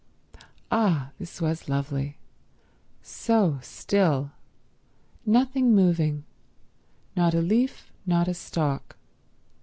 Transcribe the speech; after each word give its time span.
Ah, 0.71 1.11
this 1.19 1.39
was 1.39 1.69
lovely. 1.69 2.17
So 3.03 3.59
still. 3.61 4.31
Nothing 5.27 5.75
moving—not 5.75 7.35
a 7.35 7.39
leaf, 7.41 7.93
not 8.07 8.27
a 8.27 8.33
stalk. 8.33 8.97